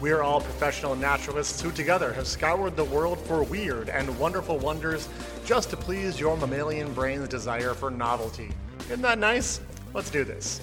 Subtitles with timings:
[0.00, 4.56] We are all professional naturalists who together have scoured the world for weird and wonderful
[4.56, 5.08] wonders
[5.44, 8.52] just to please your mammalian brain's desire for novelty.
[8.82, 9.60] Isn't that nice?
[9.92, 10.60] Let's do this.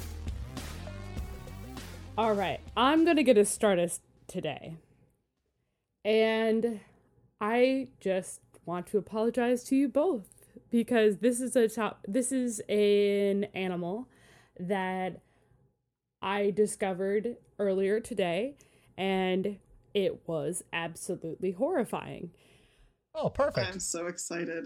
[2.17, 3.91] All right, I'm going to get us started
[4.27, 4.77] today.
[6.05, 6.79] And
[7.41, 10.29] I just want to apologize to you both
[10.71, 14.07] because this is a top this is an animal
[14.59, 15.19] that
[16.21, 18.55] I discovered earlier today
[18.97, 19.57] and
[19.93, 22.31] it was absolutely horrifying.
[23.13, 23.67] Oh, perfect.
[23.67, 24.65] I'm so excited.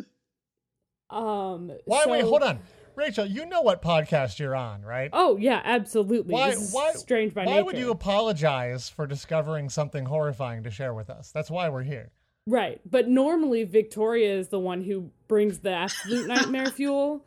[1.10, 2.60] Um Why so- wait, hold on.
[2.96, 5.10] Rachel, you know what podcast you're on, right?
[5.14, 6.34] Oh yeah, absolutely.
[6.34, 7.64] why why strange by why nature.
[7.66, 11.32] would you apologize for discovering something horrifying to share with us?
[11.32, 12.12] That's why we're here.
[12.46, 12.82] Right.
[12.86, 17.26] But normally Victoria is the one who brings the absolute nightmare fuel.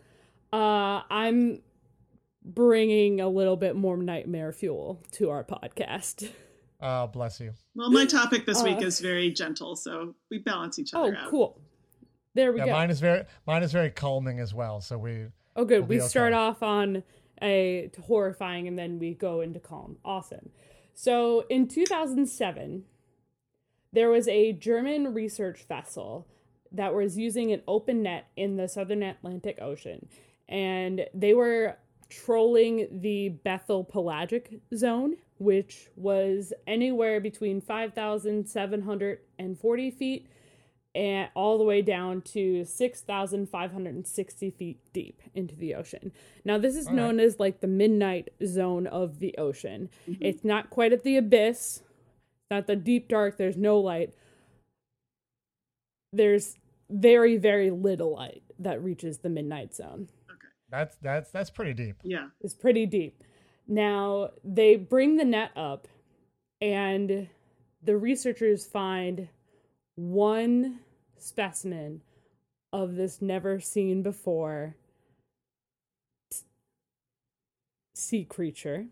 [0.53, 1.63] Uh, I'm
[2.45, 6.29] bringing a little bit more nightmare fuel to our podcast.
[6.83, 7.53] Oh, bless you.
[7.77, 11.17] Well, my topic this week Uh, is very gentle, so we balance each Oh, other
[11.17, 11.29] out.
[11.29, 11.61] Oh, cool.
[12.35, 12.73] There we Yeah, go.
[12.73, 14.81] mine is very mine is very calming as well.
[14.81, 15.81] So we oh, good.
[15.81, 16.39] we'll be we start okay.
[16.41, 17.05] off on
[17.41, 19.99] a horrifying and then we go into calm.
[20.05, 20.51] Awesome.
[20.95, 22.85] So in 2007,
[23.93, 26.27] there was a German research vessel
[26.73, 30.09] that was using an open net in the southern Atlantic Ocean.
[30.49, 31.77] And they were
[32.09, 40.27] trolling the bathypelagic zone, which was anywhere between 5,740 feet
[40.95, 46.13] and all the way down to 6,560 feet deep into the ocean.
[46.45, 49.89] Now, this is All known as like the midnight zone of the ocean.
[50.08, 50.23] Mm-hmm.
[50.23, 51.83] It's not quite at the abyss,
[52.51, 54.13] not the deep dark, there's no light.
[56.13, 56.59] There's
[56.91, 60.09] very, very little light that reaches the midnight zone.
[60.29, 60.48] Okay.
[60.69, 61.97] That's that's that's pretty deep.
[62.03, 62.27] Yeah.
[62.42, 63.24] It's pretty deep.
[63.68, 65.89] Now, they bring the net up,
[66.61, 67.28] and
[67.83, 69.28] the researchers find
[69.96, 70.80] one
[71.18, 72.02] specimen
[72.73, 74.74] of this never seen before
[76.33, 76.45] s-
[77.95, 78.86] sea creature.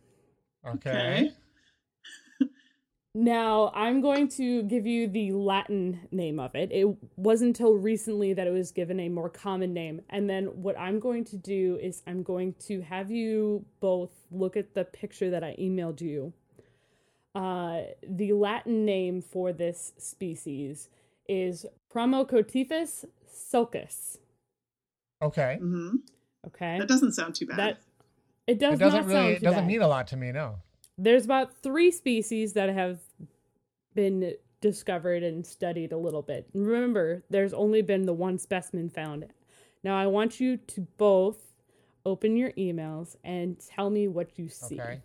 [0.67, 1.33] Okay.
[3.17, 3.25] Okay.
[3.25, 6.71] Now, I'm going to give you the Latin name of it.
[6.73, 10.01] It wasn't until recently that it was given a more common name.
[10.11, 14.57] And then what I'm going to do is I'm going to have you both look
[14.57, 16.33] at the picture that I emailed you.
[17.35, 20.89] Uh, the Latin name for this species
[21.29, 24.19] is Promachoteuthis sulcus.
[25.23, 25.57] Okay.
[25.61, 25.97] hmm
[26.47, 27.59] Okay, That doesn't sound too bad.
[27.59, 27.81] that
[28.47, 29.67] it does It doesn't not really sound it doesn't bad.
[29.67, 30.57] mean a lot to me, no.
[31.03, 33.01] There's about three species that have
[33.95, 36.47] been discovered and studied a little bit.
[36.53, 39.27] Remember, there's only been the one specimen found.
[39.83, 41.39] Now, I want you to both
[42.05, 44.81] open your emails and tell me what you see.
[44.81, 45.01] Okay.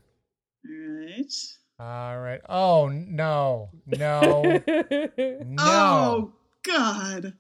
[0.68, 1.34] All right.
[1.80, 2.42] All right.
[2.48, 3.70] Oh no.
[3.86, 4.42] No.
[4.68, 5.56] no.
[5.60, 6.34] Oh
[6.64, 7.34] God,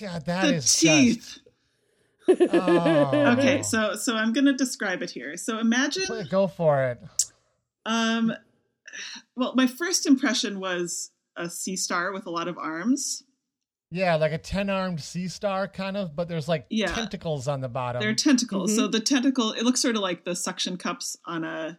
[0.00, 1.38] God, that the is teeth.
[2.28, 3.34] just oh.
[3.38, 5.36] Okay, so so I'm gonna describe it here.
[5.36, 7.00] So imagine, go for it.
[7.88, 8.32] Um,
[9.36, 13.22] well, my first impression was a sea star with a lot of arms.
[13.90, 16.88] Yeah, like a ten-armed sea star, kind of, but there's like Yeah.
[16.94, 18.00] tentacles on the bottom.
[18.02, 18.72] They're tentacles.
[18.72, 18.76] Mhm.
[18.76, 21.78] So the tentacle, it looks sort of like the suction cups on a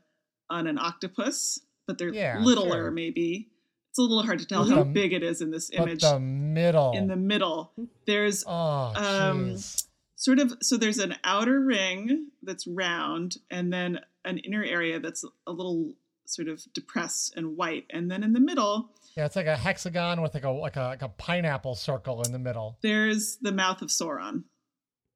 [0.50, 2.92] on an octopus, but they're Yeah, littler sure.
[2.92, 3.52] maybe.
[3.92, 5.81] It's a little hard to tell But how the- big it is in this but
[5.88, 6.02] image.
[6.02, 6.94] the middle.
[6.98, 7.74] In the middle,
[8.08, 9.78] there's oh, um, jeez.
[10.19, 15.24] Sort of so there's an outer ring that's round, and then an inner area that's
[15.47, 15.94] a little
[16.25, 20.21] sort of depressed and white, and then in the middle yeah, it's like a hexagon
[20.21, 22.77] with like a like a like a pineapple circle in the middle.
[22.81, 24.44] there's the mouth of Sauron.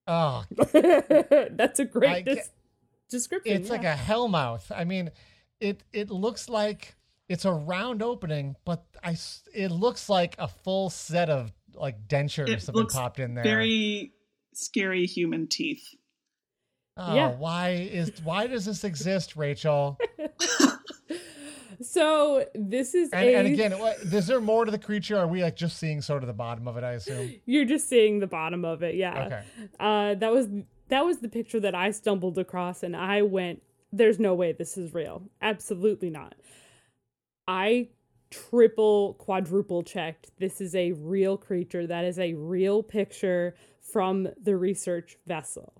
[0.07, 2.43] Oh, That's a great get- des-
[3.09, 3.55] description.
[3.55, 3.93] it's like yeah.
[3.93, 4.71] a hellmouth.
[4.75, 5.11] I mean,
[5.59, 6.95] it it looks like
[7.29, 12.07] it's a round opening, but I s- it looks like a full set of like
[12.07, 13.43] dentures It have been popped in there.
[13.43, 14.11] Very
[14.57, 15.83] scary human teeth.
[16.97, 17.31] oh, Yeah.
[17.35, 19.97] why is why does this exist, Rachel?
[21.81, 23.35] So this is And, a.
[23.35, 25.17] and again, is there more to the creature?
[25.17, 26.83] Or are we like just seeing sort of the bottom of it?
[26.83, 27.33] I assume.
[27.45, 29.25] You're just seeing the bottom of it, yeah.
[29.25, 29.41] Okay.
[29.79, 30.47] Uh, that was
[30.89, 34.77] that was the picture that I stumbled across, and I went, "There's no way this
[34.77, 35.23] is real.
[35.41, 36.35] Absolutely not."
[37.47, 37.89] I
[38.29, 40.31] triple, quadruple checked.
[40.39, 41.85] This is a real creature.
[41.87, 43.55] That is a real picture
[43.93, 45.71] from the research vessel.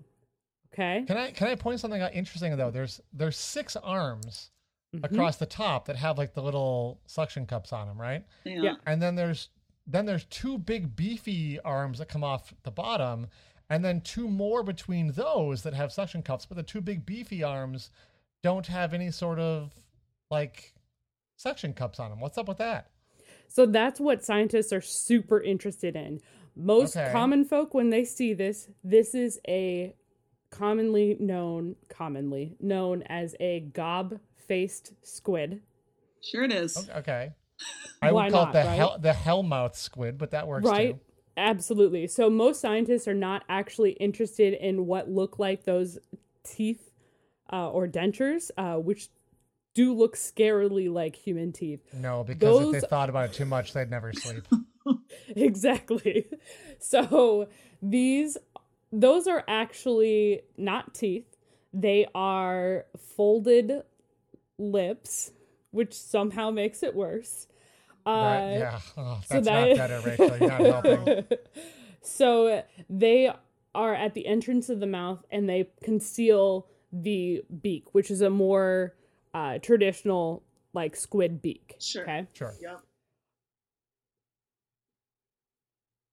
[0.72, 1.04] Okay.
[1.06, 2.70] Can I can I point something out interesting though?
[2.70, 4.50] There's there's six arms
[4.94, 5.04] Mhm.
[5.04, 8.24] across the top that have like the little suction cups on them, right?
[8.44, 8.60] Yeah.
[8.62, 8.74] Yeah.
[8.86, 9.48] And then there's
[9.86, 13.26] then there's two big beefy arms that come off the bottom,
[13.68, 16.46] and then two more between those that have suction cups.
[16.46, 17.90] But the two big beefy arms
[18.42, 19.72] don't have any sort of
[20.30, 20.74] like
[21.36, 22.20] suction cups on them.
[22.20, 22.90] What's up with that?
[23.48, 26.20] So that's what scientists are super interested in.
[26.56, 27.10] Most Okay.
[27.10, 29.94] common folk, when they see this, this is a
[30.50, 35.62] commonly known, commonly known as a gob-faced squid.
[36.20, 36.88] Sure it is.
[36.96, 37.32] Okay.
[38.00, 38.76] I would call not, it the right?
[38.76, 40.94] hell the hellmouth squid, but that works right?
[40.94, 41.00] too.
[41.36, 42.06] Absolutely.
[42.06, 45.98] So most scientists are not actually interested in what look like those
[46.44, 46.92] teeth
[47.52, 49.08] uh, or dentures, uh, which
[49.74, 51.80] do look scarily like human teeth.
[51.92, 54.46] No, because if they thought about it too much, they'd never sleep.
[55.28, 56.26] exactly.
[56.78, 57.48] So
[57.82, 58.36] these
[58.92, 61.36] those are actually not teeth.
[61.72, 62.86] They are
[63.16, 63.82] folded
[64.58, 65.32] lips,
[65.70, 67.46] which somehow makes it worse.
[68.06, 70.38] Uh, That- yeah, oh, so that's that- not better, Rachel.
[70.38, 71.24] You're not helping.
[72.02, 73.32] so they
[73.74, 78.30] are at the entrance of the mouth and they conceal the beak, which is a
[78.30, 78.94] more
[79.32, 80.44] uh, traditional
[80.74, 81.74] like squid beak.
[81.80, 82.02] Sure.
[82.02, 82.26] Okay.
[82.34, 82.52] Sure.
[82.60, 82.80] Yep.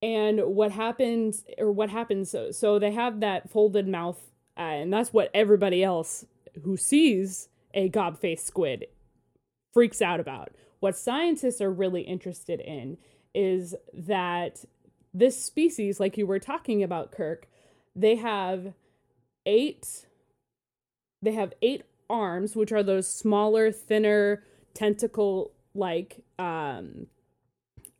[0.02, 4.20] And what happens, or what happens, so, so they have that folded mouth,
[4.58, 6.26] uh, and that's what everybody else
[6.64, 8.86] who sees a gob faced squid
[9.72, 10.50] freaks out about.
[10.80, 12.98] What scientists are really interested in
[13.34, 14.64] is that
[15.14, 17.48] this species, like you were talking about, Kirk,
[17.94, 18.74] they have
[19.46, 20.06] eight
[21.20, 24.44] they have eight arms which are those smaller thinner
[24.74, 27.06] tentacle like um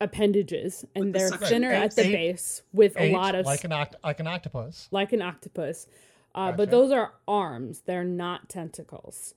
[0.03, 3.63] appendages and the they're suction thinner at the Eight- base with a lot of like
[3.63, 4.87] an oct- like an octopus.
[4.91, 5.87] like an octopus
[6.35, 9.33] uh, but those are arms they're not tentacles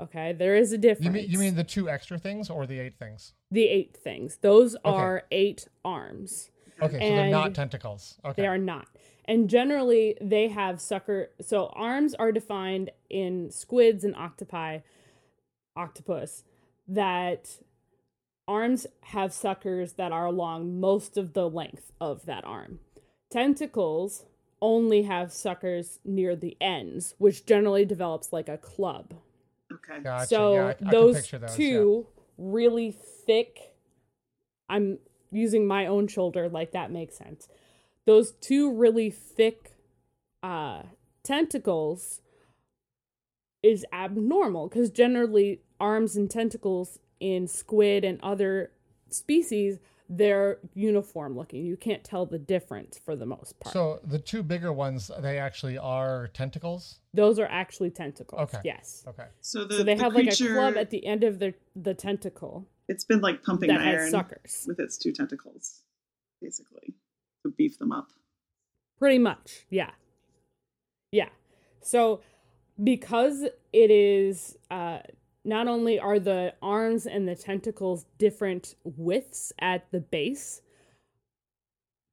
[0.00, 2.78] okay there is a difference You mean you mean the two extra things or the
[2.78, 3.32] eight things?
[3.50, 6.50] the eight things those are eight arms
[6.80, 8.18] Okay, so they're not tentacles.
[8.24, 8.42] Okay.
[8.42, 8.86] They are not.
[9.24, 11.30] And generally, they have sucker.
[11.40, 14.78] So arms are defined in squids and octopi,
[15.74, 16.44] octopus,
[16.86, 17.50] that
[18.48, 22.80] arms have suckers that are along most of the length of that arm.
[23.30, 24.24] Tentacles
[24.60, 29.14] only have suckers near the ends, which generally develops like a club.
[29.72, 30.02] Okay.
[30.02, 30.26] Gotcha.
[30.26, 31.54] So yeah, I, I those, those.
[31.54, 32.06] two
[32.38, 33.74] really thick.
[34.68, 34.98] I'm
[35.30, 37.48] using my own shoulder, like that makes sense.
[38.06, 39.72] Those two really thick
[40.42, 40.82] uh,
[41.22, 42.22] tentacles
[43.62, 48.70] is abnormal because generally arms and tentacles in squid and other
[49.10, 49.78] species
[50.10, 51.64] they're uniform looking.
[51.66, 53.74] You can't tell the difference for the most part.
[53.74, 57.00] So the two bigger ones, they actually are tentacles.
[57.12, 58.40] Those are actually tentacles.
[58.42, 58.60] Okay.
[58.64, 59.04] Yes.
[59.06, 59.26] Okay.
[59.42, 61.52] So the So they the have creature, like a club at the end of the
[61.76, 64.64] the tentacle it's been like pumping that iron has suckers.
[64.66, 65.82] with its two tentacles,
[66.40, 66.94] basically,
[67.44, 68.08] to beef them up.
[68.98, 69.90] Pretty much, yeah.
[71.12, 71.28] Yeah.
[71.82, 72.22] So
[72.82, 75.00] because it is uh
[75.48, 80.60] not only are the arms and the tentacles different widths at the base,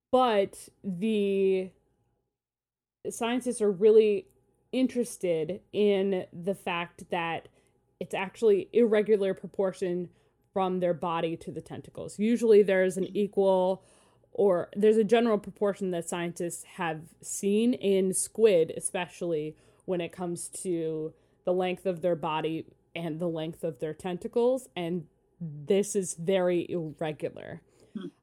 [0.10, 1.70] but the
[3.10, 4.28] scientists are really
[4.72, 7.50] interested in the fact that
[8.00, 10.10] it's actually irregular proportion
[10.54, 12.18] from their body to the tentacles.
[12.18, 13.84] Usually there's an equal
[14.32, 20.48] or there's a general proportion that scientists have seen in squid, especially when it comes
[20.48, 21.14] to
[21.46, 25.06] the length of their body and the length of their tentacles, and
[25.42, 27.62] this is very irregular.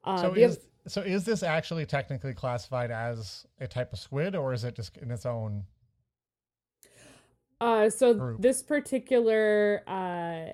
[0.04, 4.34] Uh, So is oth- so is this actually technically classified as a type of squid,
[4.34, 5.64] or is it just in its own?
[7.60, 8.40] Uh, so group.
[8.40, 10.50] this particular, uh,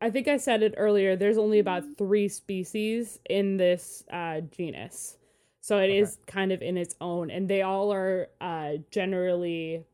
[0.00, 1.14] I think I said it earlier.
[1.14, 5.16] There's only about three species in this uh, genus,
[5.60, 9.84] so it is kind of in its own, and they all are uh, generally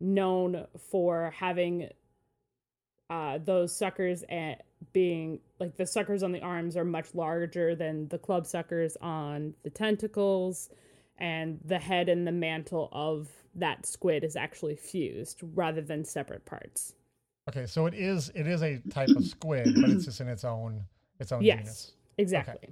[0.00, 1.88] known for having
[3.10, 8.08] uh, those suckers at being like the suckers on the arms are much larger than
[8.08, 10.70] the club suckers on the tentacles
[11.18, 16.44] and the head and the mantle of that squid is actually fused rather than separate
[16.44, 16.94] parts.
[17.48, 20.44] Okay, so it is it is a type of squid, but it's just in its
[20.44, 20.84] own
[21.18, 21.92] its own Yes, genus.
[22.18, 22.68] exactly.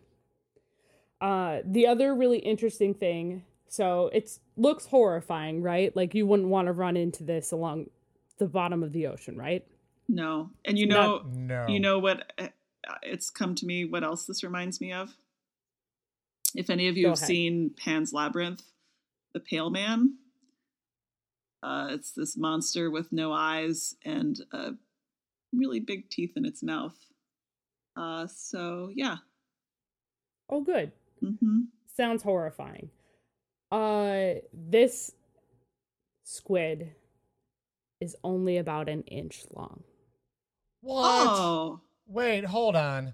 [1.20, 5.96] Uh, the other really interesting thing, so it looks horrifying, right?
[5.96, 7.86] Like you wouldn't want to run into this along
[8.38, 9.66] the bottom of the ocean, right?
[10.08, 12.32] No, and you know, Not- No, you know what?
[12.38, 12.48] uh,
[13.02, 13.84] It's come to me.
[13.84, 15.16] What else this reminds me of?
[16.54, 17.26] If any of you Go have ahead.
[17.26, 18.62] seen Pan's Labyrinth,
[19.34, 20.18] the Pale Man.
[21.62, 24.70] Uh, it's this monster with no eyes and uh,
[25.52, 26.96] really big teeth in its mouth.
[27.96, 29.16] Uh, so yeah.
[30.48, 30.92] Oh, good.
[31.20, 31.62] hmm
[31.96, 32.90] Sounds horrifying.
[33.72, 35.10] Uh, this
[36.24, 36.94] squid
[38.00, 39.82] is only about an inch long.
[40.86, 41.30] What?
[41.36, 43.12] Oh, Wait, hold on.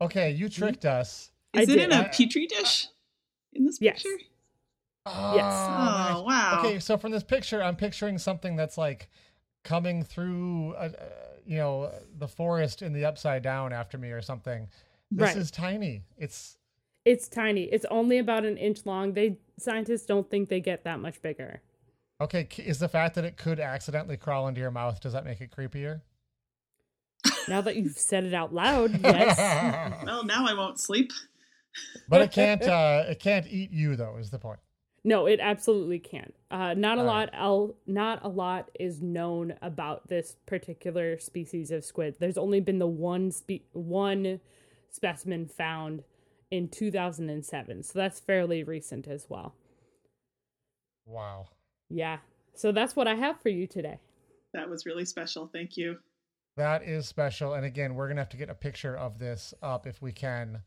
[0.00, 1.30] Okay, you tricked us.
[1.52, 1.90] I is it did.
[1.90, 2.88] in a petri dish
[3.52, 4.02] in this Yes.
[4.02, 4.24] picture?
[5.04, 5.68] Oh, Yes.
[5.68, 6.16] nice.
[6.16, 6.58] Oh, wow.
[6.58, 9.10] Okay, so from this picture, I'm picturing something that's like
[9.64, 11.04] coming through, uh, uh,
[11.44, 14.68] you know, the forest in the upside down after me or something.
[15.10, 15.36] This Right.
[15.36, 16.04] is tiny.
[16.16, 16.56] It's
[17.04, 17.64] It's tiny.
[17.64, 19.12] It's only about an inch long.
[19.12, 21.60] They scientists don't think they get that much bigger.
[22.20, 22.46] okay.
[22.58, 25.50] Is the fact that it could accidentally crawl into your mouth does that make it
[25.50, 26.00] creepier?
[27.50, 29.36] Now that you've said it out loud, yes.
[30.06, 31.10] Well, now I won't sleep.
[32.08, 32.62] but it can't.
[32.62, 34.16] Uh, it can't eat you though.
[34.18, 34.60] Is the point?
[35.02, 36.32] No, it absolutely can't.
[36.50, 37.30] Uh, not a All lot.
[37.32, 42.16] El- not a lot is known about this particular species of squid.
[42.20, 44.40] There's only been the one spe- one
[44.90, 46.04] specimen found
[46.52, 49.54] in 2007, so that's fairly recent as well.
[51.04, 51.48] Wow.
[51.88, 52.18] Yeah.
[52.54, 53.98] So that's what I have for you today.
[54.52, 55.48] That was really special.
[55.52, 55.98] Thank you.
[56.56, 57.54] That is special.
[57.54, 60.60] And again, we're gonna have to get a picture of this up if we can,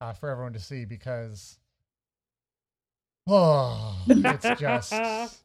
[0.00, 1.58] uh, for everyone to see because,
[3.26, 4.92] oh, it's just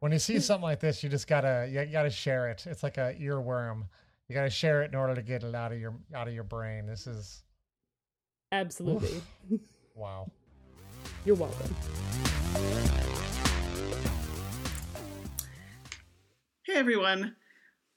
[0.00, 2.66] when you see something like this, you just gotta you gotta share it.
[2.66, 3.84] It's like a earworm.
[4.28, 6.44] You gotta share it in order to get it out of your out of your
[6.44, 6.86] brain.
[6.86, 7.42] This is
[8.52, 9.22] Absolutely.
[9.94, 10.30] wow.
[11.24, 11.74] You're welcome.
[16.64, 17.36] Hey everyone.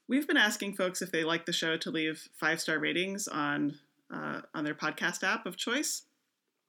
[0.06, 3.78] We've been asking folks if they like the show to leave five star ratings on
[4.12, 6.02] uh, on their podcast app of choice.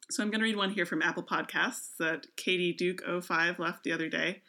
[0.10, 3.84] So I'm going to read one here from Apple Podcasts that Katie Duke 05 left
[3.84, 4.42] the other day.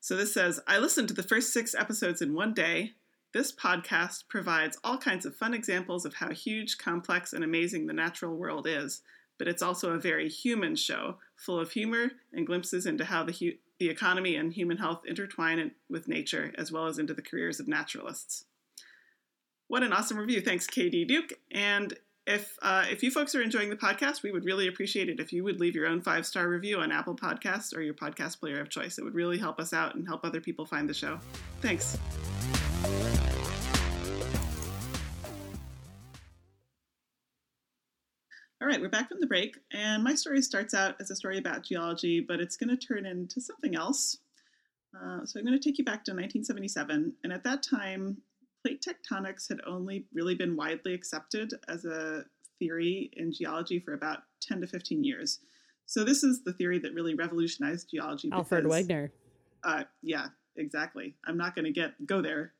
[0.00, 2.92] So this says, I listened to the first six episodes in one day.
[3.32, 7.92] This podcast provides all kinds of fun examples of how huge, complex, and amazing the
[7.92, 9.00] natural world is,
[9.38, 13.32] but it's also a very human show, full of humor and glimpses into how the,
[13.32, 17.22] hu- the economy and human health intertwine in- with nature, as well as into the
[17.22, 18.44] careers of naturalists.
[19.68, 20.40] What an awesome review.
[20.40, 21.32] Thanks, KD Duke.
[21.50, 21.94] And
[22.26, 25.32] if uh, if you folks are enjoying the podcast, we would really appreciate it if
[25.32, 28.60] you would leave your own five star review on Apple Podcasts or your podcast player
[28.60, 28.98] of choice.
[28.98, 31.18] It would really help us out and help other people find the show.
[31.60, 31.98] Thanks.
[38.60, 41.38] All right, we're back from the break, and my story starts out as a story
[41.38, 44.18] about geology, but it's going to turn into something else.
[44.94, 48.18] Uh, so I'm going to take you back to 1977, and at that time,
[48.62, 52.24] plate tectonics had only really been widely accepted as a
[52.58, 55.40] theory in geology for about 10 to 15 years.
[55.86, 58.30] So this is the theory that really revolutionized geology.
[58.32, 59.10] Alfred because- Wegener.
[59.64, 61.16] Uh, yeah, exactly.
[61.26, 62.52] I'm not going to get go there.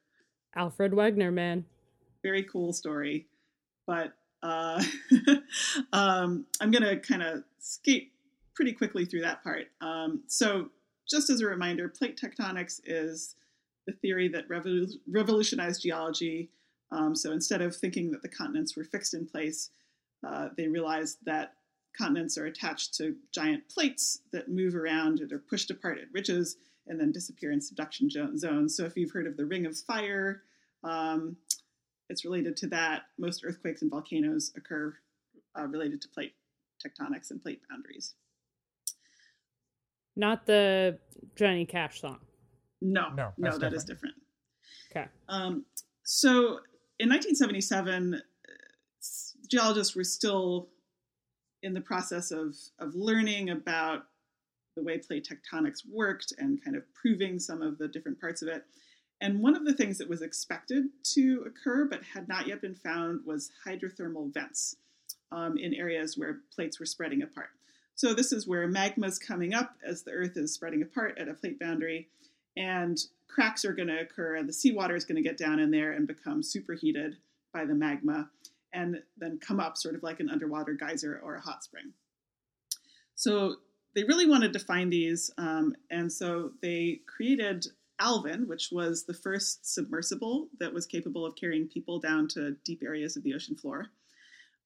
[0.57, 1.65] Alfred Wegener, man.
[2.23, 3.27] Very cool story,
[3.87, 4.83] but uh,
[5.93, 8.13] um, I'm going to kind of skate
[8.55, 9.67] pretty quickly through that part.
[9.81, 10.69] Um, so
[11.09, 13.37] just as a reminder, plate tectonics is
[13.87, 16.51] the theory that revol- revolutionized geology.
[16.93, 19.71] Um, so instead of thinking that the continents were fixed in place,
[20.27, 21.55] uh, they realized that
[21.97, 26.57] continents are attached to giant plates that move around and are pushed apart at ridges
[26.87, 28.77] and then disappear in subduction zones.
[28.77, 30.43] So if you've heard of the Ring of Fire,
[30.83, 31.37] um,
[32.09, 33.03] it's related to that.
[33.19, 34.95] Most earthquakes and volcanoes occur
[35.59, 36.35] uh, related to plate
[36.85, 38.15] tectonics and plate boundaries.
[40.17, 40.99] Not the
[41.37, 42.19] Johnny Cash song.
[42.81, 44.15] No, No, no, that's that is different.
[44.91, 45.07] Okay.
[45.29, 45.65] Um,
[46.05, 46.61] so
[46.99, 48.21] in 1977, uh,
[49.51, 50.69] geologists were still
[51.63, 54.05] in the process of, of learning about
[54.77, 58.49] the way plate tectonics worked and kind of proving some of the different parts of
[58.49, 58.65] it.
[59.21, 62.75] And one of the things that was expected to occur but had not yet been
[62.75, 64.77] found was hydrothermal vents
[65.33, 67.49] um, in areas where plates were spreading apart.
[67.95, 71.29] So this is where magma is coming up as the Earth is spreading apart at
[71.29, 72.09] a plate boundary,
[72.57, 75.71] and cracks are going to occur, and the seawater is going to get down in
[75.71, 77.17] there and become superheated
[77.53, 78.29] by the magma,
[78.73, 81.93] and then come up sort of like an underwater geyser or a hot spring.
[83.15, 83.57] So
[83.95, 87.67] they really wanted to find these, um, and so they created
[87.99, 92.83] Alvin, which was the first submersible that was capable of carrying people down to deep
[92.83, 93.87] areas of the ocean floor.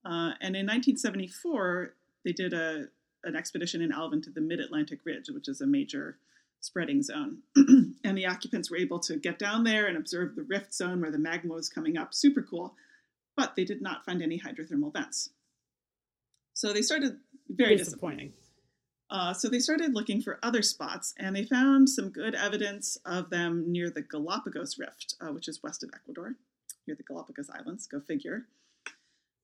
[0.04, 1.94] Uh, and in 1974,
[2.24, 2.86] they did a,
[3.24, 6.18] an expedition in Alvin to the Mid Atlantic Ridge, which is a major
[6.60, 7.38] spreading zone.
[7.56, 11.10] and the occupants were able to get down there and observe the rift zone where
[11.10, 12.14] the magma was coming up.
[12.14, 12.74] Super cool.
[13.36, 15.30] But they did not find any hydrothermal vents.
[16.54, 17.18] So they started
[17.48, 18.32] very disappointing.
[19.10, 23.30] Uh, so they started looking for other spots, and they found some good evidence of
[23.30, 26.34] them near the Galapagos Rift, uh, which is west of Ecuador,
[26.86, 27.86] near the Galapagos Islands.
[27.86, 28.46] Go figure.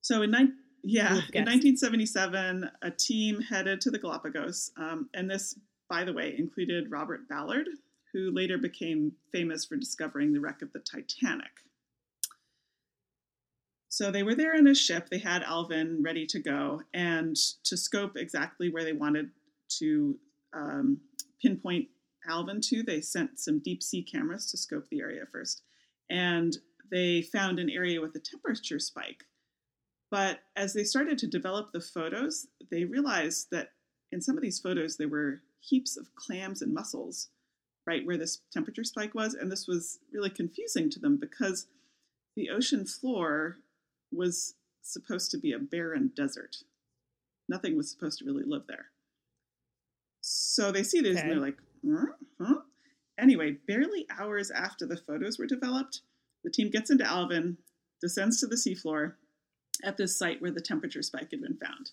[0.01, 0.53] So in ni-
[0.83, 5.57] yeah, in 1977, a team headed to the Galapagos, um, and this,
[5.89, 7.67] by the way, included Robert Ballard,
[8.13, 11.51] who later became famous for discovering the wreck of the Titanic.
[13.89, 15.09] So they were there in a ship.
[15.09, 19.31] They had Alvin ready to go, and to scope exactly where they wanted
[19.79, 20.17] to
[20.53, 20.99] um,
[21.41, 21.87] pinpoint
[22.27, 25.61] Alvin to, they sent some deep sea cameras to scope the area first.
[26.09, 26.57] And
[26.91, 29.23] they found an area with a temperature spike.
[30.11, 33.69] But as they started to develop the photos, they realized that
[34.11, 37.29] in some of these photos, there were heaps of clams and mussels
[37.87, 39.33] right where this temperature spike was.
[39.33, 41.67] And this was really confusing to them because
[42.35, 43.57] the ocean floor
[44.11, 46.57] was supposed to be a barren desert.
[47.49, 48.87] Nothing was supposed to really live there.
[50.27, 51.21] So they see this okay.
[51.21, 52.05] and they're like, huh?
[52.41, 52.55] huh?
[53.19, 56.01] Anyway, barely hours after the photos were developed,
[56.43, 57.57] the team gets into Alvin,
[58.01, 59.13] descends to the seafloor
[59.83, 61.91] at this site where the temperature spike had been found.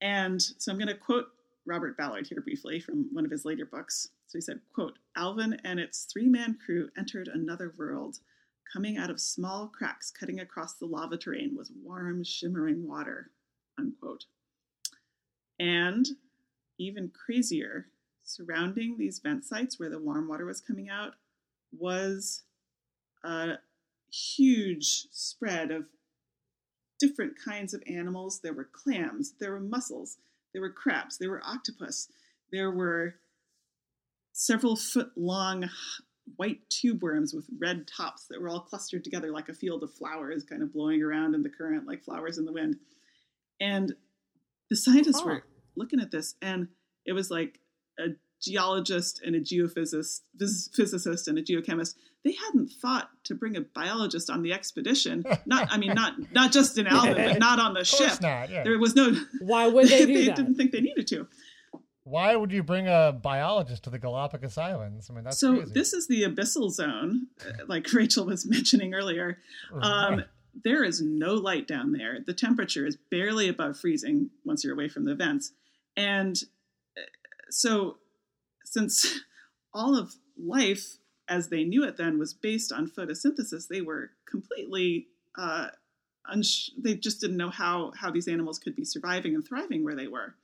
[0.00, 1.26] And so I'm going to quote
[1.64, 4.08] Robert Ballard here briefly from one of his later books.
[4.26, 8.18] So he said, quote, Alvin and its three-man crew entered another world.
[8.72, 13.30] Coming out of small cracks cutting across the lava terrain was warm, shimmering water,
[13.78, 14.24] unquote.
[15.60, 16.04] And
[16.78, 17.86] even crazier,
[18.22, 21.12] surrounding these vent sites where the warm water was coming out
[21.72, 22.42] was
[23.22, 23.54] a
[24.10, 25.86] huge spread of
[26.98, 28.40] different kinds of animals.
[28.40, 30.16] There were clams, there were mussels,
[30.52, 32.08] there were crabs, there were octopus,
[32.50, 33.16] there were
[34.32, 35.68] several foot long
[36.36, 39.92] white tube worms with red tops that were all clustered together like a field of
[39.92, 42.76] flowers, kind of blowing around in the current like flowers in the wind.
[43.60, 43.94] And
[44.70, 45.26] the scientists huh.
[45.26, 45.53] were oh.
[45.76, 46.68] Looking at this, and
[47.04, 47.60] it was like
[47.98, 48.08] a
[48.40, 50.20] geologist and a geophysicist
[50.74, 51.94] physicist and a geochemist
[52.24, 56.52] they hadn't thought to bring a biologist on the expedition not i mean not not
[56.52, 58.62] just in alvin but not on the ship not, yeah.
[58.62, 60.36] there was no why would they do they that?
[60.36, 61.26] didn't think they needed to
[62.04, 65.08] why would you bring a biologist to the Galapagos Islands?
[65.10, 65.56] I mean, that's so.
[65.56, 65.72] Crazy.
[65.72, 69.38] This is the abyssal zone, uh, like Rachel was mentioning earlier.
[69.72, 70.24] Um,
[70.62, 72.18] there is no light down there.
[72.24, 75.52] The temperature is barely above freezing once you're away from the vents,
[75.96, 76.42] and
[76.96, 77.02] uh,
[77.50, 77.98] so
[78.64, 79.20] since
[79.74, 80.96] all of life
[81.28, 85.06] as they knew it then was based on photosynthesis, they were completely
[85.38, 85.68] uh,
[86.28, 89.96] uns- they just didn't know how how these animals could be surviving and thriving where
[89.96, 90.34] they were.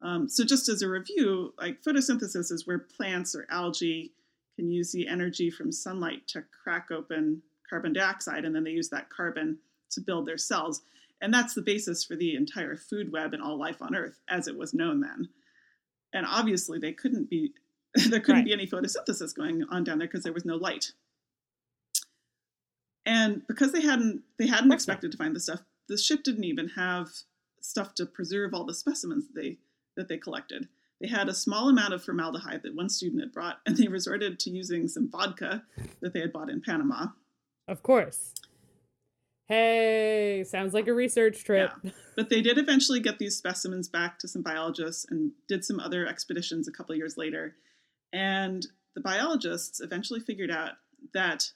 [0.00, 4.12] Um, so just as a review, like photosynthesis is where plants or algae
[4.54, 8.88] can use the energy from sunlight to crack open carbon dioxide, and then they use
[8.90, 9.58] that carbon
[9.90, 10.82] to build their cells.
[11.20, 14.46] And that's the basis for the entire food web and all life on Earth as
[14.46, 15.28] it was known then.
[16.12, 17.52] And obviously they couldn't be
[17.94, 18.44] there couldn't right.
[18.44, 20.92] be any photosynthesis going on down there because there was no light.
[23.04, 26.68] And because they hadn't they hadn't expected to find the stuff the ship didn't even
[26.70, 27.08] have
[27.60, 29.58] stuff to preserve all the specimens that they
[29.96, 30.68] that they collected.
[31.00, 34.38] They had a small amount of formaldehyde that one student had brought and they resorted
[34.40, 35.64] to using some vodka
[36.00, 37.06] that they had bought in panama.
[37.66, 38.34] Of course
[39.48, 41.72] Hey, sounds like a research trip.
[41.82, 41.90] Yeah.
[42.16, 46.06] But they did eventually get these specimens back to some biologists and did some other
[46.06, 47.56] expeditions a couple years later.
[48.12, 50.72] And the biologists eventually figured out
[51.14, 51.52] that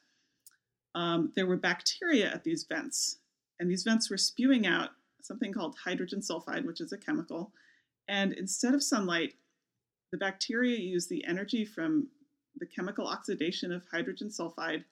[0.95, 3.19] um, there were bacteria at these vents,
[3.59, 4.91] and these vents were spewing out
[5.23, 7.53] something called hydrogen sulfide, which is a chemical.
[8.09, 9.35] And instead of sunlight,
[10.11, 12.09] the bacteria use the energy from
[12.59, 14.85] the chemical oxidation of hydrogen sulfide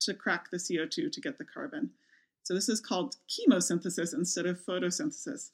[0.00, 1.90] to crack the CO2 to get the carbon.
[2.44, 5.50] So this is called chemosynthesis instead of photosynthesis.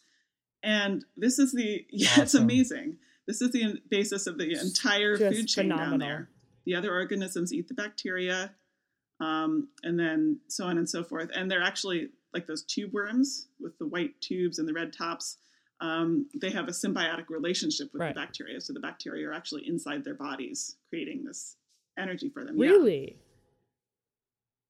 [0.62, 2.22] And this is the, yeah, awesome.
[2.22, 2.96] it's amazing.
[3.26, 5.90] This is the basis of the entire Just food chain phenomenal.
[5.90, 6.30] down there.
[6.64, 8.54] The other organisms eat the bacteria,
[9.20, 11.30] um, and then so on and so forth.
[11.34, 15.36] And they're actually like those tube worms with the white tubes and the red tops.
[15.80, 18.14] Um, they have a symbiotic relationship with right.
[18.14, 18.60] the bacteria.
[18.60, 21.56] So the bacteria are actually inside their bodies, creating this
[21.98, 22.58] energy for them.
[22.58, 23.16] Really?
[23.16, 23.27] Yeah.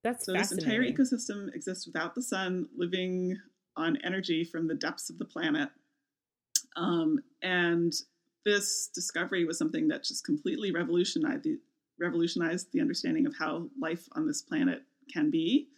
[0.05, 3.37] That's so this entire ecosystem exists without the sun, living
[3.77, 5.71] on energy from the depths of the planet.
[6.77, 7.93] Um, and
[8.45, 11.59] this discovery was something that just completely revolutionized the
[12.01, 14.83] revolutionized the understanding of how life on this planet
[15.13, 15.69] can be.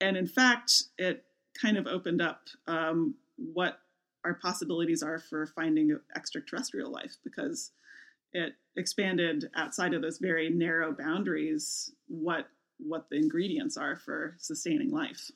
[0.00, 1.24] And in fact, it
[1.60, 3.80] kind of opened up um, what
[4.24, 7.70] our possibilities are for finding extraterrestrial life because
[8.32, 14.90] it expanded outside of those very narrow boundaries what what the ingredients are for sustaining
[14.90, 15.30] life.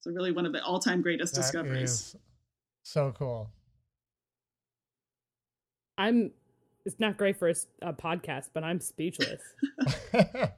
[0.00, 2.14] So really one of the all-time greatest that discoveries.
[2.82, 3.50] so cool.
[5.98, 6.30] I'm.
[6.84, 9.42] It's not great for a podcast, but I'm speechless.
[10.14, 10.50] yeah,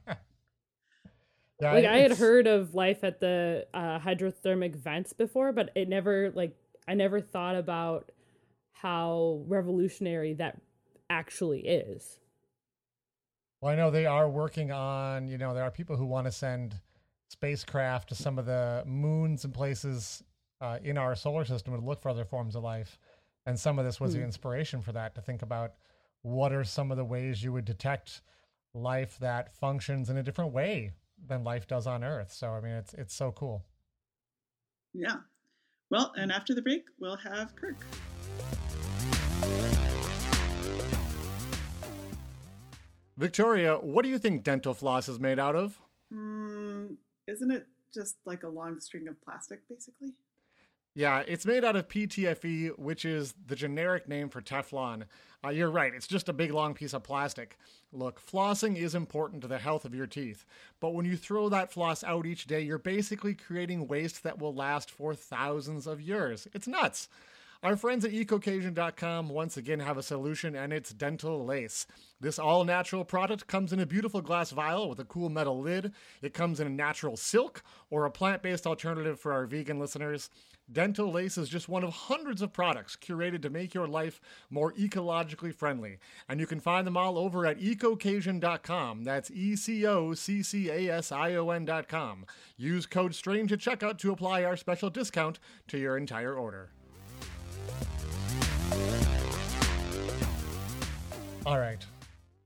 [1.59, 6.31] like I had heard of life at the uh, hydrothermic vents before, but it never
[6.35, 6.55] like
[6.87, 8.11] I never thought about
[8.73, 10.61] how revolutionary that
[11.09, 12.19] actually is.
[13.61, 16.31] Well, I know they are working on, you know, there are people who want to
[16.31, 16.75] send
[17.29, 20.23] spacecraft to some of the moons and places
[20.61, 22.97] uh, in our solar system to look for other forms of life.
[23.45, 24.25] And some of this was the Hmm.
[24.25, 25.73] inspiration for that to think about
[26.21, 28.21] what are some of the ways you would detect
[28.73, 30.91] life that functions in a different way
[31.25, 32.31] than life does on Earth.
[32.31, 33.63] So, I mean, it's it's so cool.
[34.93, 35.17] Yeah.
[35.89, 37.75] Well, and after the break, we'll have Kirk.
[43.19, 45.77] Victoria, what do you think dental floss is made out of?
[46.13, 46.95] Mm,
[47.27, 50.13] isn't it just like a long string of plastic, basically?
[50.95, 55.03] Yeah, it's made out of PTFE, which is the generic name for Teflon.
[55.43, 57.57] Uh, you're right, it's just a big long piece of plastic.
[57.91, 60.45] Look, flossing is important to the health of your teeth,
[60.79, 64.53] but when you throw that floss out each day, you're basically creating waste that will
[64.55, 66.47] last for thousands of years.
[66.53, 67.09] It's nuts.
[67.61, 71.85] Our friends at ecoccasion.com once again have a solution, and it's dental lace.
[72.21, 75.91] This all natural product comes in a beautiful glass vial with a cool metal lid.
[76.21, 80.29] It comes in a natural silk or a plant based alternative for our vegan listeners.
[80.71, 84.71] Dental Lace is just one of hundreds of products curated to make your life more
[84.75, 85.97] ecologically friendly.
[86.29, 89.03] And you can find them all over at ecoccasion.com.
[89.03, 92.25] That's E C O C C A S I O N.com.
[92.55, 96.69] Use code STRANGE at checkout to apply our special discount to your entire order.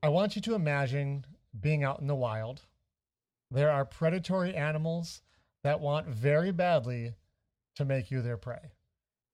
[0.04, 1.26] I want you to imagine
[1.62, 2.62] being out in the wild.
[3.50, 5.22] There are predatory animals
[5.64, 7.14] that want very badly
[7.76, 8.74] to make you their prey.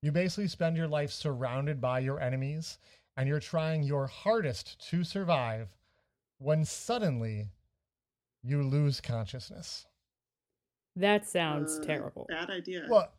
[0.03, 2.77] You basically spend your life surrounded by your enemies
[3.17, 5.75] and you're trying your hardest to survive
[6.37, 7.47] when suddenly
[8.43, 9.87] you lose consciousness.
[10.95, 12.27] That sounds Uh, terrible.
[12.29, 12.85] Bad idea.
[12.87, 13.11] Well,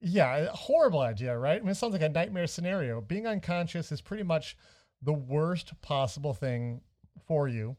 [0.00, 1.58] yeah, horrible idea, right?
[1.58, 3.02] I mean, it sounds like a nightmare scenario.
[3.02, 4.56] Being unconscious is pretty much
[5.02, 6.80] the worst possible thing
[7.26, 7.76] for you.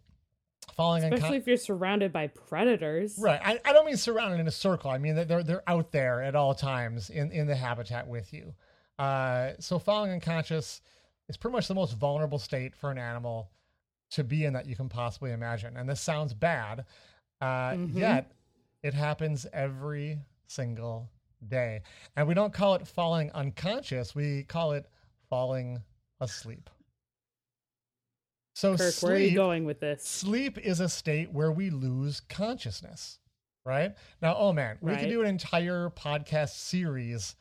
[0.76, 3.18] Falling Especially if you're surrounded by predators.
[3.20, 3.42] Right.
[3.44, 4.90] I, I don't mean surrounded in a circle.
[4.90, 8.32] I mean that they're they're out there at all times in, in the habitat with
[8.34, 8.54] you.
[8.98, 10.82] Uh, so falling unconscious
[11.28, 13.50] is pretty much the most vulnerable state for an animal
[14.12, 15.78] to be in that you can possibly imagine.
[15.78, 16.86] And this sounds bad,
[17.42, 17.96] uh, Mhm.
[17.96, 18.32] yet
[18.84, 21.10] it happens every single
[21.48, 21.82] day.
[22.16, 24.14] And we don't call it falling unconscious.
[24.14, 24.86] We call it
[25.30, 25.82] falling
[26.20, 26.70] asleep.
[28.62, 30.04] So Kirk, where are you sleep- going with this?
[30.04, 33.18] Sleep is a state where we lose consciousness,
[33.66, 33.96] right?
[34.22, 37.36] Now, oh man, we could do an entire podcast series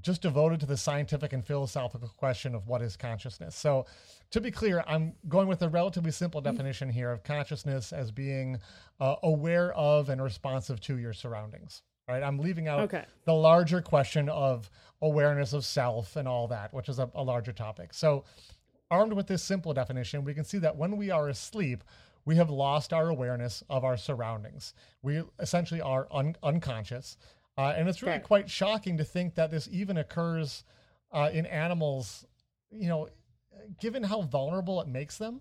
[0.00, 3.54] just devoted to the scientific and philosophical question of what is consciousness.
[3.54, 3.84] So,
[4.30, 8.60] to be clear, I'm going with a relatively simple definition here of consciousness as being
[8.98, 11.82] uh, aware of and responsive to your surroundings.
[12.08, 12.22] Right?
[12.22, 13.04] I'm leaving out Okay.
[13.26, 14.70] the larger question of
[15.02, 17.92] awareness of self and all that, which is a, a larger topic.
[17.92, 18.24] So,
[18.90, 21.84] armed with this simple definition, we can see that when we are asleep,
[22.24, 24.74] we have lost our awareness of our surroundings.
[25.02, 27.16] We essentially are un- unconscious.
[27.56, 28.22] Uh, and it's really Right.
[28.22, 30.64] quite shocking to think that this even occurs
[31.12, 32.24] uh, in animals,
[32.70, 33.08] you know,
[33.80, 35.40] given how vulnerable it makes them.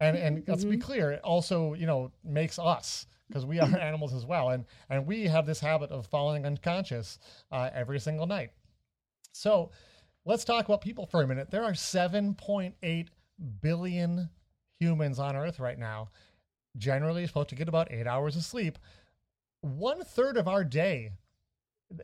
[0.00, 4.12] And, and let's be clear, it also, you know, makes us because we are animals
[4.12, 4.50] as well.
[4.50, 7.18] And, and we have this habit of falling unconscious
[7.52, 8.50] uh, every single night.
[9.32, 9.70] So
[10.24, 11.50] let's talk about people for a minute.
[11.50, 13.06] There are 7.8
[13.60, 14.30] billion
[14.78, 16.10] humans on Earth right now.
[16.76, 18.78] Generally, supposed to get about eight hours of sleep.
[19.60, 21.12] One third of our day,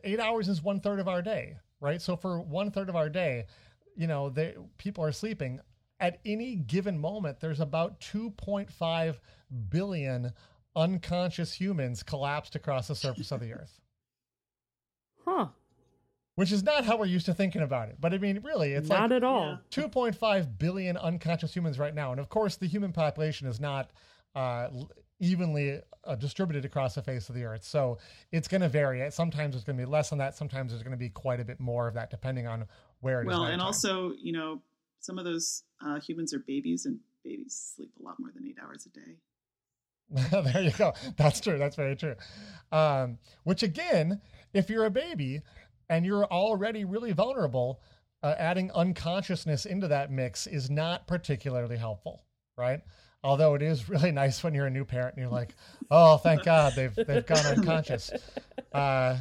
[0.03, 2.01] eight hours is one third of our day, right?
[2.01, 3.45] So for one third of our day,
[3.95, 5.59] you know, they, people are sleeping.
[5.99, 9.17] At any given moment, there's about 2.5
[9.69, 10.31] billion
[10.75, 13.81] unconscious humans collapsed across the surface of the Earth
[15.25, 15.47] Huh.
[16.41, 17.97] Which is not how we're used to thinking about it.
[17.99, 19.59] But I mean, really, it's Not like at all.
[19.69, 22.09] 2.5 billion unconscious humans right now.
[22.09, 23.91] And of course, the human population is not
[24.33, 24.69] uh,
[25.19, 27.63] evenly uh, distributed across the face of the earth.
[27.63, 27.99] So
[28.31, 29.07] it's going to vary.
[29.11, 30.35] Sometimes it's going to be less than that.
[30.35, 32.65] Sometimes there's going to be quite a bit more of that, depending on
[33.01, 33.27] where it is.
[33.27, 34.63] well, and also, you know,
[34.99, 38.57] some of those uh, humans are babies, and babies sleep a lot more than eight
[38.59, 39.17] hours a day.
[40.51, 40.93] there you go.
[41.17, 41.59] That's true.
[41.59, 42.15] That's very true.
[42.71, 44.21] Um, which again,
[44.53, 45.41] if you're a baby
[45.91, 47.81] and you're already really vulnerable,
[48.23, 52.23] uh, adding unconsciousness into that mix is not particularly helpful,
[52.57, 52.79] right?
[53.23, 55.53] Although it is really nice when you're a new parent and you're like,
[55.91, 58.09] oh, thank God they've they've gone unconscious.
[58.71, 59.17] Uh,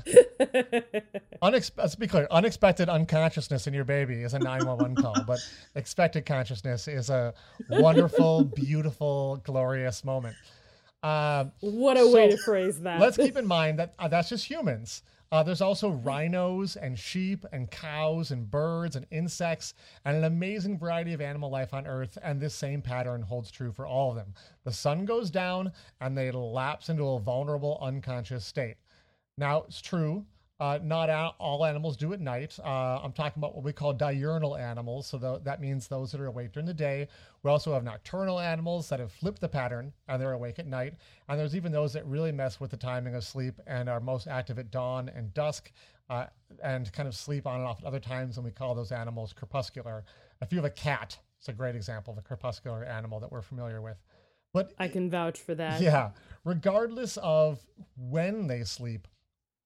[1.43, 5.41] unex- let's be clear: unexpected unconsciousness in your baby is a 911 call, but
[5.75, 7.35] expected consciousness is a
[7.69, 10.37] wonderful, beautiful, glorious moment.
[11.03, 13.01] Uh, what a way to phrase that.
[13.01, 15.03] let's keep in mind that uh, that's just humans.
[15.33, 20.77] Uh, there's also rhinos and sheep and cows and birds and insects and an amazing
[20.77, 22.19] variety of animal life on Earth.
[22.23, 24.35] And this same pattern holds true for all of them.
[24.65, 28.77] The sun goes down and they lapse into a vulnerable, unconscious state.
[29.39, 30.27] Now, it's true
[30.61, 32.59] uh, not all animals do at night.
[32.63, 35.07] Uh, I'm talking about what we call diurnal animals.
[35.07, 37.09] So th- that means those that are awake during the day.
[37.43, 40.95] We also have nocturnal animals that have flipped the pattern and they're awake at night.
[41.29, 44.27] And there's even those that really mess with the timing of sleep and are most
[44.29, 45.73] active at dawn and dusk
[46.11, 46.27] uh,
[46.63, 48.37] and kind of sleep on and off at other times.
[48.37, 50.05] And we call those animals crepuscular.
[50.43, 53.41] If you have a cat, it's a great example of a crepuscular animal that we're
[53.41, 53.97] familiar with.
[54.53, 55.81] But I can vouch for that.
[55.81, 56.11] Yeah.
[56.45, 57.61] Regardless of
[57.97, 59.09] when they sleep,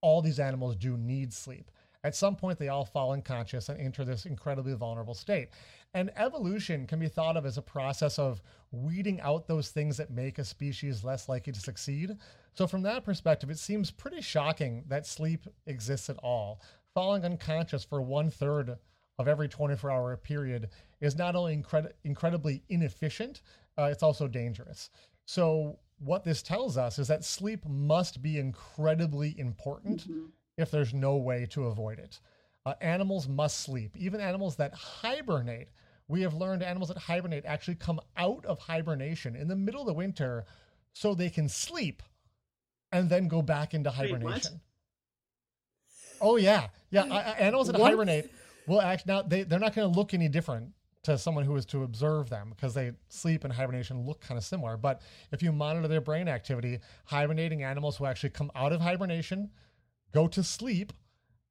[0.05, 1.71] all these animals do need sleep.
[2.05, 5.49] At some point, they all fall unconscious and enter this incredibly vulnerable state.
[5.95, 10.11] And evolution can be thought of as a process of weeding out those things that
[10.11, 12.19] make a species less likely to succeed.
[12.53, 16.61] So, from that perspective, it seems pretty shocking that sleep exists at all.
[16.93, 18.77] Falling unconscious for one third
[19.19, 20.69] of every 24 hour period
[21.01, 23.41] is not only incred- incredibly inefficient,
[23.79, 24.91] uh, it's also dangerous.
[25.25, 30.27] So, what this tells us is that sleep must be incredibly important mm-hmm.
[30.57, 32.21] if there's no way to avoid it.
[32.67, 33.97] Uh, animals must sleep.
[33.97, 35.69] Even animals that hibernate,
[36.09, 39.87] we have learned animals that hibernate actually come out of hibernation in the middle of
[39.87, 40.45] the winter
[40.93, 42.03] so they can sleep
[42.93, 44.53] and then go back into hibernation.
[44.53, 47.03] Wait, oh yeah, yeah.
[47.39, 47.91] animals that what?
[47.91, 48.31] hibernate
[48.67, 49.23] will act now.
[49.23, 50.73] They they're not going to look any different
[51.05, 54.45] to someone who is to observe them because they sleep and hibernation look kind of
[54.45, 54.77] similar.
[54.77, 59.51] But if you monitor their brain activity, hibernating animals will actually come out of hibernation,
[60.13, 60.93] go to sleep,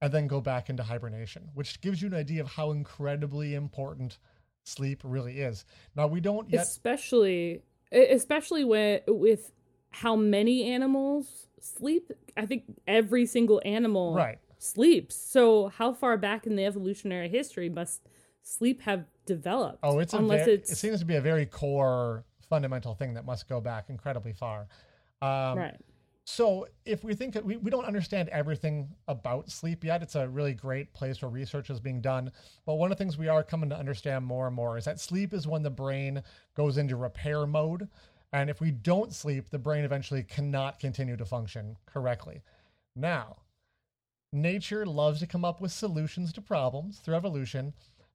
[0.02, 4.18] and then go back into hibernation, which gives you an idea of how incredibly important
[4.64, 5.66] sleep really is.
[5.96, 9.52] Now we don't yet especially especially with with
[9.92, 12.12] how many animals sleep.
[12.36, 14.40] I think every single animal right.
[14.58, 15.16] sleeps.
[15.16, 18.02] So how far back in the evolutionary history must
[18.44, 19.80] sleep have developed.
[19.84, 23.50] Oh, it's unless it's it seems to be a very core fundamental thing that must
[23.50, 24.68] go back incredibly far.
[25.22, 25.78] Um, right.
[26.26, 30.54] So if we think we, we don't understand everything about sleep yet, it's a really
[30.54, 32.32] great place where research is being done.
[32.66, 35.02] But one of the things we are coming to understand more and more is that
[35.02, 36.24] sleep is when the brain
[36.56, 37.90] goes into repair mode.
[38.32, 42.42] And if we don't sleep, the brain eventually cannot continue to function correctly.
[42.96, 43.38] Now,
[44.32, 47.74] nature loves to come up with solutions to problems through evolution.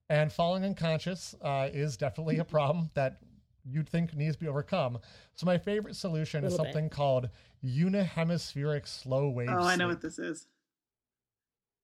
[0.09, 3.19] And falling unconscious uh, is definitely a problem that
[3.65, 4.99] you'd think needs to be overcome.
[5.35, 6.91] So my favorite solution is something bit.
[6.91, 7.29] called
[7.63, 9.49] unihemispheric slow wave.
[9.51, 10.47] Oh, I know what this is.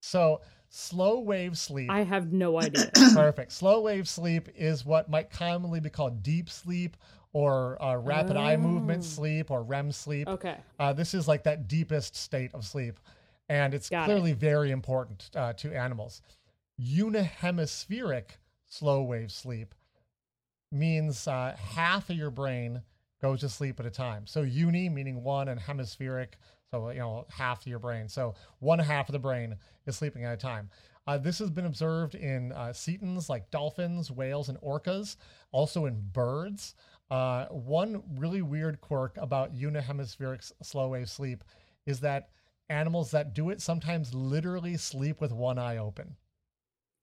[0.01, 1.89] So slow wave sleep.
[1.91, 2.89] I have no idea.
[3.13, 3.51] Perfect.
[3.51, 6.97] Slow wave sleep is what might commonly be called deep sleep
[7.33, 8.41] or uh, rapid oh.
[8.41, 9.05] eye movement oh.
[9.05, 10.27] sleep or REM sleep.
[10.27, 10.57] Okay.
[10.79, 12.99] Uh, this is like that deepest state of sleep,
[13.49, 14.37] and it's Got clearly it.
[14.37, 16.21] very important uh, to animals
[16.79, 19.73] unihemispheric slow wave sleep
[20.71, 22.81] means uh, half of your brain
[23.21, 24.27] goes to sleep at a time.
[24.27, 26.37] So uni meaning one and hemispheric,
[26.71, 28.09] so you know half of your brain.
[28.09, 30.69] So one half of the brain is sleeping at a time.
[31.07, 35.17] Uh, this has been observed in uh, cetaceans like dolphins, whales, and orcas,
[35.51, 36.73] also in birds.
[37.11, 41.43] Uh, one really weird quirk about unihemispheric slow wave sleep
[41.85, 42.29] is that
[42.69, 46.15] animals that do it sometimes literally sleep with one eye open.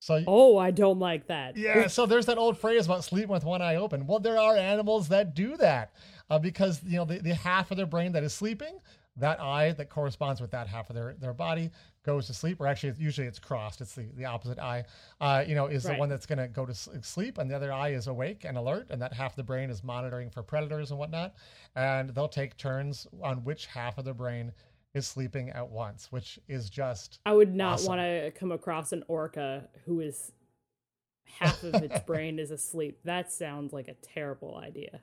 [0.03, 1.57] So Oh, I don't like that.
[1.57, 4.05] Yeah, so there's that old phrase about sleeping with one eye open.
[4.05, 5.95] Well, there are animals that do that
[6.29, 8.81] uh, because you know the, the half of their brain that is sleeping,
[9.17, 11.71] that eye that corresponds with that half of their, their body
[12.05, 13.81] goes to sleep, or actually usually it's crossed.
[13.81, 14.87] It's the, the opposite eye,
[15.21, 15.93] uh, you know, is right.
[15.93, 18.57] the one that's going to go to sleep, and the other eye is awake and
[18.57, 21.37] alert, and that half of the brain is monitoring for predators and whatnot.
[21.77, 24.53] And they'll take turns on which half of the brain
[24.94, 27.20] is sleeping at once, which is just.
[27.26, 27.88] I would not awesome.
[27.88, 30.33] want to come across an orca who is
[31.24, 32.98] half of its brain is asleep.
[33.05, 35.00] That sounds like a terrible idea.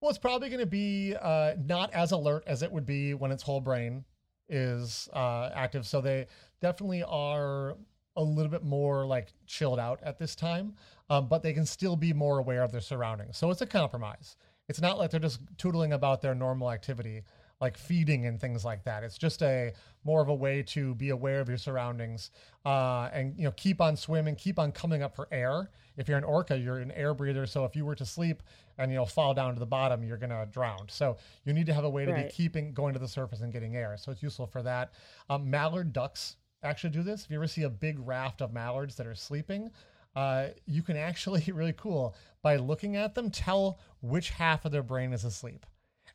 [0.00, 3.30] Well, it's probably going to be uh, not as alert as it would be when
[3.30, 4.04] its whole brain
[4.48, 5.86] is uh, active.
[5.86, 6.26] So they
[6.60, 7.76] definitely are
[8.16, 10.74] a little bit more like chilled out at this time,
[11.08, 13.36] um, but they can still be more aware of their surroundings.
[13.36, 14.36] So it's a compromise.
[14.68, 17.22] It's not like they're just tootling about their normal activity
[17.60, 19.04] like feeding and things like that.
[19.04, 19.72] It's just a
[20.04, 22.30] more of a way to be aware of your surroundings
[22.64, 25.70] uh, and you know keep on swimming, keep on coming up for air.
[25.96, 27.46] If you're an orca, you're an air breather.
[27.46, 28.42] So if you were to sleep
[28.78, 30.88] and you know fall down to the bottom, you're gonna drown.
[30.88, 32.26] So you need to have a way to Right.
[32.28, 33.96] be keeping going to the surface and getting air.
[33.98, 34.92] So it's useful for that.
[35.28, 37.24] Um, mallard ducks actually do this.
[37.24, 39.70] If you ever see a big raft of mallards that are sleeping,
[40.16, 44.82] uh, you can actually really cool by looking at them tell which half of their
[44.82, 45.66] brain is asleep.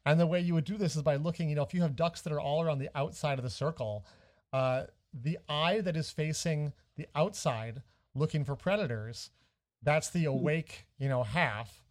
[0.05, 1.95] And the way you would do this is by looking, you know, if you have
[1.95, 4.05] ducks that are all around the outside of the circle,
[4.53, 7.81] uh, the eye that is facing the outside
[8.13, 9.31] looking for predators,
[9.81, 11.81] that's the awake, you know, half.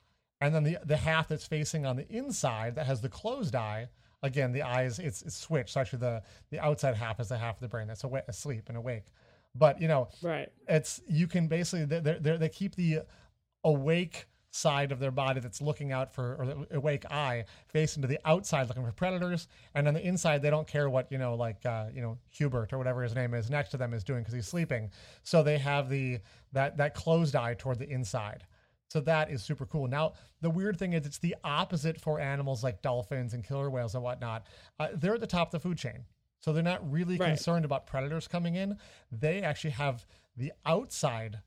[0.40, 3.88] And then the the half that's facing on the inside that has the closed eye,
[4.22, 5.70] again, the eyes it's, it's switched.
[5.70, 8.64] So actually the the outside half is the half of the brain that's awa- asleep
[8.68, 9.06] and awake.
[9.54, 10.50] But you know, Right.
[10.68, 13.00] it's you can basically they they keep the
[13.64, 18.06] awake side of their body that's looking out for or the awake eye facing to
[18.06, 21.34] the outside looking for predators and on the inside they don't care what you know
[21.34, 24.20] like uh, you know hubert or whatever his name is next to them is doing
[24.20, 24.88] because he's sleeping
[25.24, 26.20] so they have the
[26.52, 28.44] that that closed eye toward the inside
[28.88, 29.88] so that is super cool.
[29.88, 33.94] Now, the weird thing is, it's the opposite for animals like dolphins and killer whales
[33.96, 34.46] and whatnot.
[34.78, 36.04] Uh, they're at the top of the food chain.
[36.38, 37.28] So they're not really Right.
[37.28, 38.76] concerned about predators coming in.
[39.10, 41.40] They actually have the outside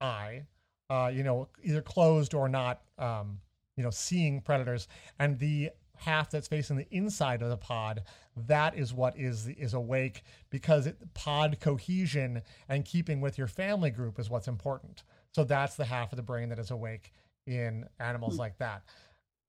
[0.00, 0.46] eye,
[0.90, 3.38] uh, you know, either closed or not, um,
[3.76, 4.88] you know, seeing predators.
[5.18, 8.02] And the half that's facing the inside of the pod,
[8.46, 13.90] that is what is is awake because it, pod cohesion and keeping with your family
[13.90, 15.02] group is what's important.
[15.32, 17.12] So that's the half of the brain that is awake
[17.46, 18.82] in animals like that.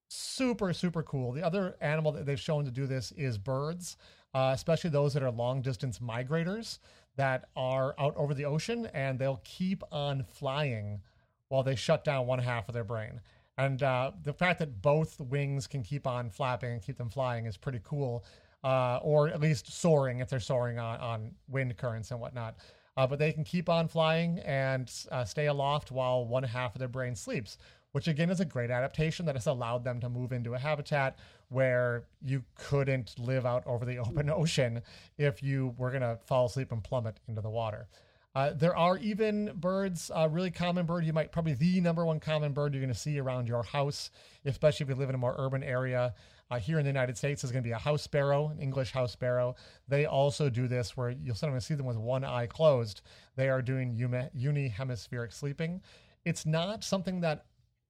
[0.09, 1.33] Super, super cool.
[1.33, 3.97] The other animal that they've shown to do this is birds,
[4.33, 6.79] uh, especially those that are long distance migrators
[7.17, 11.01] that are out over the ocean and they'll keep on flying
[11.49, 13.21] while they shut down one half of their brain.
[13.57, 17.45] And uh, the fact that both wings can keep on flapping and keep them flying
[17.45, 18.23] is pretty cool,
[18.63, 22.57] uh, or at least soaring if they're soaring on, on wind currents and whatnot.
[22.97, 26.79] Uh, but they can keep on flying and uh, stay aloft while one half of
[26.79, 27.57] their brain sleeps,
[27.91, 31.17] which again is a great adaptation that has allowed them to move into a habitat
[31.49, 34.81] where you couldn't live out over the open ocean
[35.17, 37.87] if you were going to fall asleep and plummet into the water.
[38.37, 41.03] Uh, there are even birds, a really common bird.
[41.03, 44.11] You might probably the number one common bird you're going to see around your house,
[44.45, 46.13] especially if you live in a more urban area.
[46.51, 48.91] Uh, here in the United States is going to be a house sparrow, an English
[48.91, 49.55] house sparrow.
[49.87, 53.01] They also do this where you'll sometimes see them with one eye closed.
[53.37, 55.81] They are doing uni- unihemispheric sleeping.
[56.23, 57.45] It's not something that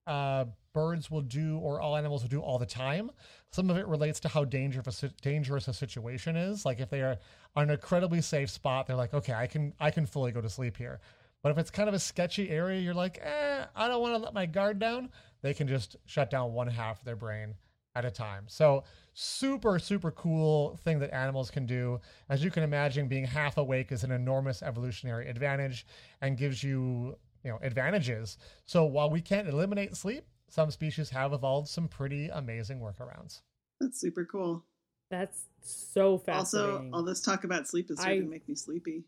[0.08, 0.46] uh,
[0.78, 3.10] birds will do or all animals will do all the time.
[3.50, 6.66] Some of it relates to how dangerous a, dangerous a situation is.
[6.66, 7.18] Like if they are
[7.56, 10.50] on an incredibly safe spot, they're like, okay, I can I can fully go to
[10.50, 11.00] sleep here.
[11.42, 14.20] But if it's kind of a sketchy area, you're like, eh, I don't want to
[14.20, 15.10] let my guard down.
[15.42, 17.56] They can just shut down one half of their brain
[17.96, 18.44] at a time.
[18.46, 18.84] So
[19.16, 22.00] super super cool thing that animals can do.
[22.30, 25.88] As you can imagine, being half awake is an enormous evolutionary advantage
[26.22, 28.38] and gives you you know advantages.
[28.66, 33.42] So while we can't eliminate sleep, some species have evolved some pretty amazing workarounds.
[33.80, 34.64] That's super cool.
[35.10, 36.76] That's so fascinating.
[36.76, 39.04] Also, all this talk about sleep is starting I- to make me sleepy.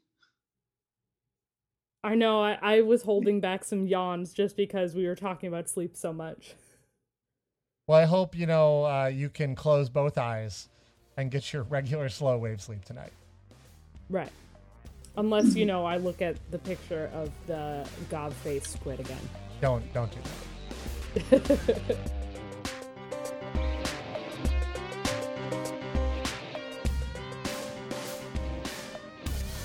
[2.04, 2.41] I know.
[2.41, 6.13] I, I was holding back some yawns just because we were talking about sleep so
[6.13, 6.54] much.
[7.88, 10.69] Well, I hope you know uh, you can close both eyes
[11.17, 13.12] and get your regular slow wave sleep tonight.
[14.10, 14.32] Right.
[15.17, 19.17] Unless, you know, I look at the picture of the god face squid again.
[19.60, 20.49] Don't don't do that.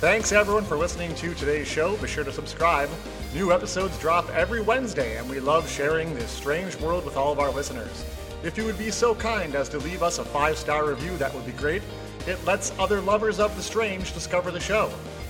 [0.01, 1.99] Thanks everyone for listening to today's show.
[1.99, 2.89] Be sure to subscribe.
[3.35, 7.39] New episodes drop every Wednesday, and we love sharing this strange world with all of
[7.39, 8.07] our listeners.
[8.43, 11.35] If you would be so kind as to leave us a five star review, that
[11.35, 11.83] would be great.
[12.27, 14.91] It lets other lovers of the strange discover the show.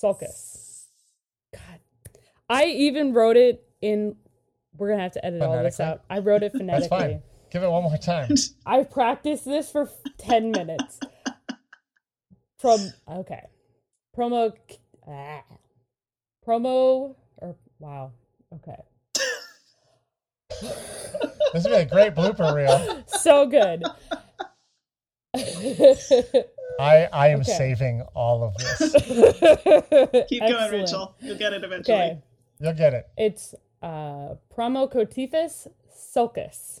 [0.00, 0.86] Sulcus.
[1.52, 1.80] God.
[2.48, 4.16] I even wrote it in.
[4.76, 6.02] We're going to have to edit all this out.
[6.08, 6.88] I wrote it That's phonetically.
[6.88, 7.22] fine.
[7.50, 8.34] Give it one more time.
[8.66, 11.00] I've practiced this for 10 minutes.
[12.60, 13.42] Prom okay.
[14.16, 14.52] Promo
[15.08, 15.42] ah.
[16.46, 18.12] promo or wow.
[18.54, 18.76] Okay.
[21.52, 23.04] this would be a great blooper reel.
[23.06, 23.82] So good.
[26.80, 27.52] I I am Okay.
[27.52, 28.78] saving all of this.
[30.28, 31.14] Keep going, Rachel.
[31.20, 31.96] You'll get it eventually.
[31.96, 32.18] Okay,
[32.60, 33.08] You'll get it.
[33.16, 36.80] it's uh, Promachoteuthis sulcus.